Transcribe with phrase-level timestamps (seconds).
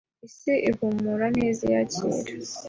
[0.27, 2.17] Isi ihumura neza iyakira